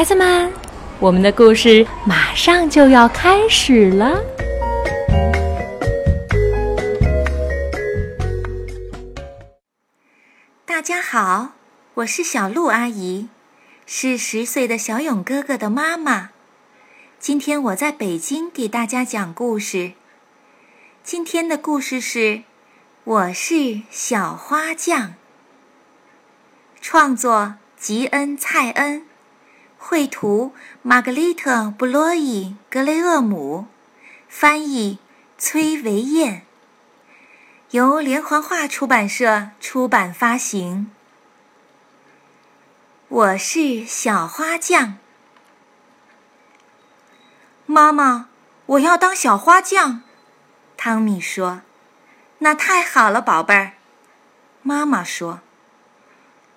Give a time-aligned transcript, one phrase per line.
[0.00, 0.50] 孩子们，
[0.98, 4.18] 我们的故事马上就要开始了。
[10.64, 11.52] 大家好，
[11.92, 13.28] 我是小鹿阿姨，
[13.84, 16.30] 是十岁的小勇哥哥的妈妈。
[17.18, 19.92] 今天我在北京给大家讲故事。
[21.04, 22.18] 今天的故事是
[23.04, 25.08] 《我是小花匠》，
[26.80, 29.04] 创作吉恩·蔡恩，
[29.82, 30.52] 绘图
[30.82, 33.66] 玛格丽特·布洛伊·格雷厄姆，
[34.28, 34.98] 翻译
[35.38, 36.44] 崔维燕，
[37.70, 40.92] 由连环画出版社出版发行。
[43.08, 44.98] 我是小花匠。
[47.64, 48.28] 妈妈，
[48.66, 50.02] 我要当小花匠。
[50.76, 51.62] 汤米说
[52.40, 53.72] ：“那太好了，宝贝儿。”
[54.62, 55.40] 妈妈说：“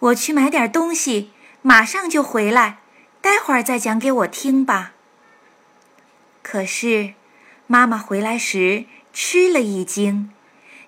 [0.00, 2.78] 我去买点东西，马上就回来，
[3.26, 4.92] 待会儿再讲给我听吧。”
[6.44, 7.14] 可是，
[7.66, 10.30] 妈妈回来时吃了一惊，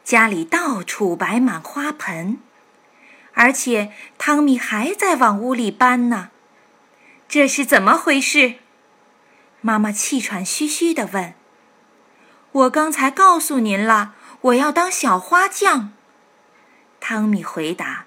[0.04, 2.38] 家里到处摆满花盆，
[3.32, 6.30] 而且汤米还在往屋里搬呢。
[7.28, 8.54] 这是怎么回事？
[9.60, 11.34] 妈妈气喘吁吁地问
[12.52, 15.92] ：“我刚才告诉您了，我要当小花匠。”
[17.00, 18.04] 汤米回答：“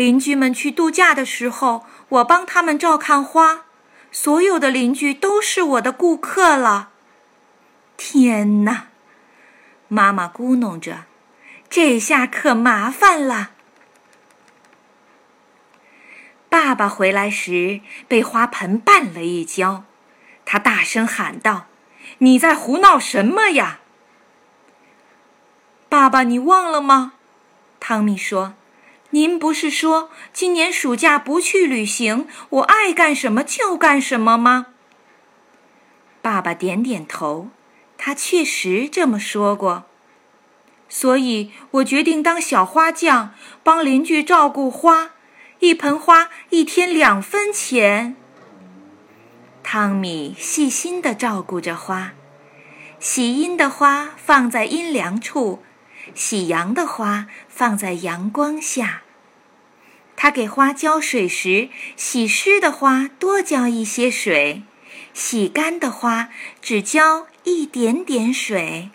[0.00, 3.66] 邻居们去度假的时候，我帮他们照看花，
[4.10, 6.88] 所有的邻居都是我的顾客了。”
[7.98, 8.86] 天哪！
[9.88, 11.04] 妈妈咕哝着
[11.68, 13.50] ：“这下可麻烦了。”
[16.48, 19.84] 爸爸回来时被花盆绊了一跤。
[20.46, 21.66] 他大声喊道
[22.24, 23.80] ：“你在胡闹什么呀？”
[25.90, 27.12] 爸爸，你忘了吗？
[27.78, 28.54] 汤米说
[29.10, 34.68] ：“您不是说今年暑假不去旅行，我爱干什么就干什么吗？”
[36.22, 37.48] 爸爸点点头，
[37.96, 39.84] 他确实这么说过。
[40.88, 43.32] 所以我决定当小花匠，
[43.62, 45.12] 帮邻居照顾花，
[45.60, 48.16] 一盆花一天两分钱。
[49.62, 52.12] 汤米细心地照顾着花，
[52.98, 55.62] 喜阴的花放在阴凉处，
[56.14, 59.02] 喜阳的花放在阳光下。
[60.16, 64.64] 他给花浇水时，喜湿的花多浇一些水，
[65.14, 66.28] 喜干的花
[66.60, 68.90] 只浇一点点水。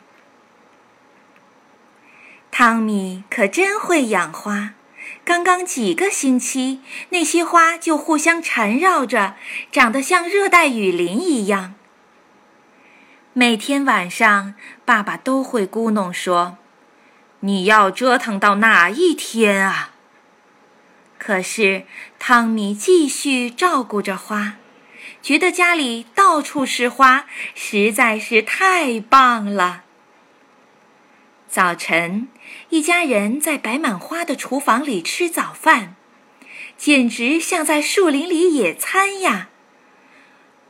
[2.51, 4.75] 汤米可真会养花。
[5.23, 9.35] 刚刚几个星期，那些花就互相缠绕着，
[9.71, 11.73] 长得像热带雨林一样。
[13.33, 14.53] 每天晚上，
[14.85, 16.57] 爸爸都会咕哝说
[17.45, 19.91] ：“你要折腾到哪一天啊？”
[21.17, 21.85] 可是
[22.19, 24.55] 汤米继续照顾着花，
[25.21, 29.83] 觉得家里到处是花，实在是太棒了。
[31.47, 32.27] 早晨，
[32.69, 35.95] 一家人在摆满花的厨房里吃早饭，
[36.77, 39.49] 简直像在树林里野餐呀。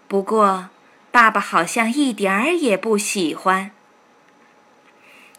[0.08, 0.69] 不过，
[1.12, 3.72] 爸爸好像一点儿也不喜欢。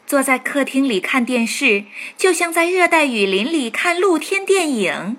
[0.07, 1.85] 坐在客厅里看电视，
[2.17, 5.17] 就像在热带雨林里看露天电影。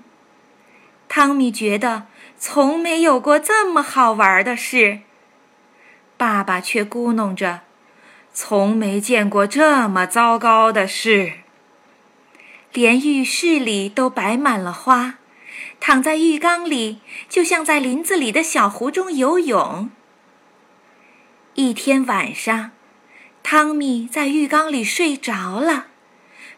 [1.09, 4.99] 汤米觉得从没有过这么好玩的事，
[6.15, 7.61] 爸爸却咕哝着。
[8.33, 11.33] 从没见过这么糟糕的事。
[12.71, 15.15] 连浴室里都摆满了花，
[15.79, 19.89] 躺在浴缸里，就像在林子里的小湖中游泳。
[21.55, 22.69] 一天晚上，
[23.49, 25.87] 汤米在浴缸里睡着了，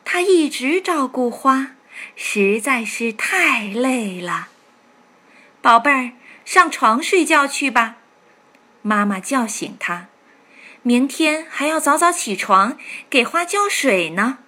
[0.03, 1.75] 他一直照顾花，
[2.15, 4.47] 实在是太累了。
[5.61, 6.13] 宝贝儿，
[6.43, 7.97] 上床睡觉去吧，
[8.81, 10.07] 妈妈叫醒他。
[10.81, 12.75] 明天还要早早起床
[13.07, 14.39] 给花浇水呢。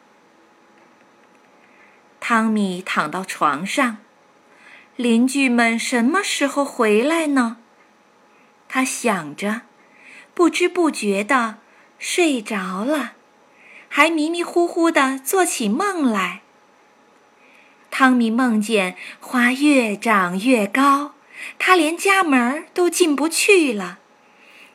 [2.19, 3.97] 汤米躺到床上，
[4.95, 7.57] 邻居们什么时候回来呢？
[8.67, 9.61] 他想着，
[10.33, 11.59] 不知不觉的
[12.01, 13.13] 睡着了，
[13.87, 16.41] 还迷迷糊糊的做起梦来。
[17.91, 21.13] 汤米梦见花越长越高，
[21.59, 23.99] 他连家门都进不去了。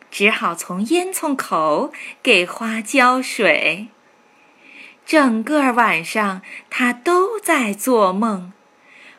[0.08, 1.92] 只好从烟囱口
[2.22, 3.88] 给花浇水。
[5.04, 8.52] 整个晚上，他都在做梦，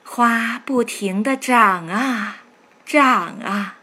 [0.06, 2.38] 花不停地长啊，
[2.86, 3.77] 长啊。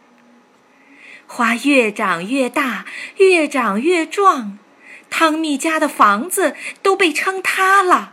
[1.27, 2.85] 花越长越大，
[3.17, 4.59] 越长越壮，
[5.11, 8.13] 汤米家的房子都被撑塌了。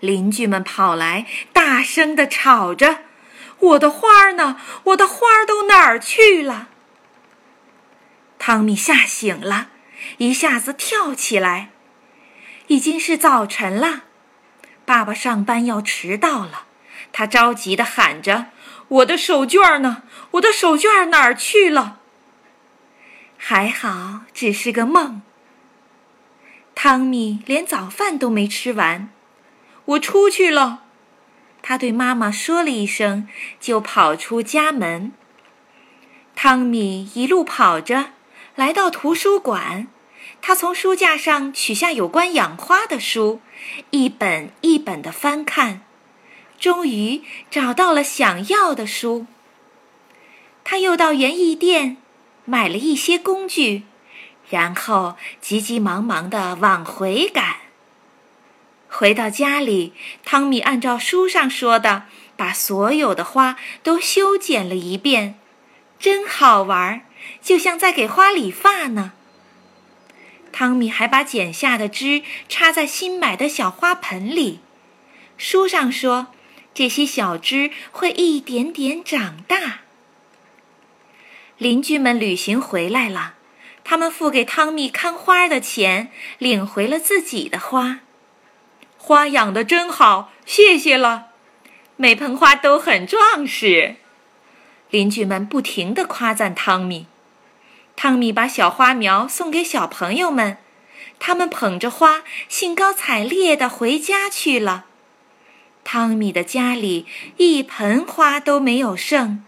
[0.00, 3.00] 邻居们跑来，大声地吵着
[3.58, 4.60] ：“我的花儿呢？
[4.84, 6.68] 我的花儿都哪儿去了？”
[8.38, 9.68] 汤米吓醒了，
[10.18, 11.70] 一下子跳起来。
[12.68, 14.02] 已经是早晨了，
[14.84, 16.66] 爸爸上班要迟到了，
[17.12, 18.46] 他着急地喊着
[18.88, 20.02] ：“我的手绢呢？
[20.32, 22.00] 我的手绢哪儿去了？”
[23.38, 25.22] 还好，只是个梦。
[26.74, 29.08] 汤米连早饭都没吃完，
[29.84, 30.82] 我出去了。
[31.62, 33.28] 他对妈妈说了一声，
[33.60, 35.12] 就跑出家门。
[36.34, 38.10] 汤米一路跑着，
[38.54, 39.88] 来到图书馆。
[40.42, 43.40] 他从书架上取下有关养花的书，
[43.90, 45.80] 一本一本的翻看，
[46.58, 49.26] 终于找到了想要的书。
[50.68, 51.96] 他又到园艺店
[52.44, 53.84] 买了一些工具，
[54.50, 57.58] 然后急急忙忙地往回赶。
[58.88, 59.92] 回到家里，
[60.24, 65.38] 汤米按照书上说的，把所有的花都修剪了一遍，
[66.00, 67.02] 真好玩，
[67.40, 69.12] 就像在给花理发呢。
[70.50, 74.58] 汤米还把剪下的枝插在新买的小花盆里，
[75.38, 76.26] 书上说，
[76.74, 79.82] 这些小枝会一点点长大。
[81.58, 83.34] 邻居们旅行回来了，
[83.82, 88.00] 他们付给汤米看花的钱，领回了自己的花。
[88.98, 91.28] 花养的真好，谢谢了。
[91.96, 93.96] 每盆花都很壮实。
[94.90, 97.06] 邻居们不停地夸赞汤米。
[97.96, 100.58] 汤米把小花苗送给小朋友们，
[101.18, 104.84] 他们捧着花，兴高采烈地回家去了。
[105.82, 107.06] 汤米的家里
[107.38, 109.42] 一盆花都没有剩，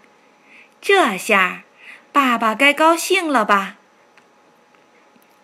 [0.80, 1.64] 这下。
[2.12, 3.76] 爸爸该高兴了吧？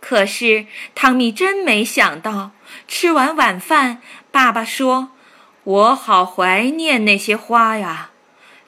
[0.00, 2.50] 可是汤米真没想到，
[2.86, 5.10] 吃完晚饭，爸爸说
[5.64, 8.10] ：“我好怀念那些花呀，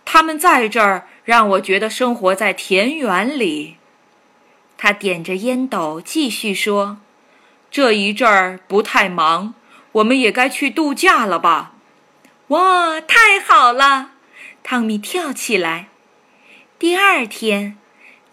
[0.07, 3.77] 他们在这儿，让我觉得生活在田园里。”
[4.79, 6.99] 他点着烟斗继续说
[7.71, 9.55] ：“这一阵儿不太忙，
[9.93, 11.73] 我们也该去度假了吧？”
[12.49, 14.13] 哇，太好了！
[14.63, 15.89] 汤米跳起来。
[16.79, 17.77] 第二天。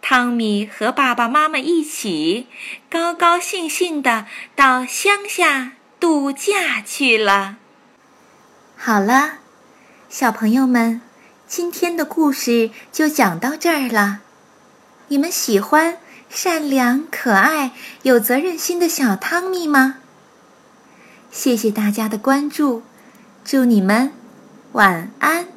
[0.05, 2.47] 汤米和爸爸妈妈一起
[2.89, 7.55] 高高兴兴的到乡下度假去了。
[8.75, 9.35] 好了，
[10.09, 10.99] 小朋友们，
[11.47, 14.19] 今天的故事就讲到这儿了。
[15.07, 15.97] 你们喜欢
[16.29, 17.71] 善良、可爱、
[18.01, 19.99] 有责任心的小汤米吗？
[21.31, 22.83] 谢谢大家的关注，
[23.45, 24.11] 祝你们
[24.73, 25.52] 晚安。